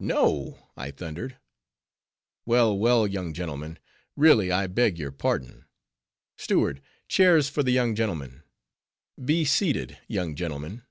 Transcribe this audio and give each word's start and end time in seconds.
"No!" 0.00 0.70
thundered 0.92 1.34
I. 1.34 1.36
"Well, 2.46 2.78
well, 2.78 3.06
young 3.06 3.34
gentleman, 3.34 3.78
really 4.16 4.50
I 4.50 4.66
beg 4.66 4.98
your 4.98 5.12
pardon. 5.12 5.66
Steward, 6.38 6.80
chairs 7.06 7.50
for 7.50 7.62
the 7.62 7.70
young 7.72 7.94
gentlemen—be 7.94 9.44
seated, 9.44 9.98
young 10.08 10.34
gentlemen. 10.36 10.84